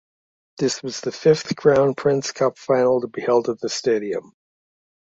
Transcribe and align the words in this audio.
This 0.57 0.81
was 0.81 0.99
the 1.01 1.11
fifth 1.11 1.55
Crown 1.55 1.93
Prince 1.93 2.31
Cup 2.31 2.57
final 2.57 3.01
to 3.01 3.07
be 3.07 3.21
held 3.21 3.49
at 3.49 3.59
the 3.59 3.69
stadium. 3.69 4.35